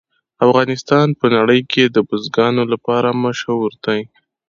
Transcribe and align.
افغانستان 0.45 1.07
په 1.19 1.25
نړۍ 1.35 1.61
کې 1.71 1.83
د 1.85 1.97
بزګانو 2.09 2.63
لپاره 2.73 3.09
مشهور 3.23 3.71
دی. 3.85 4.01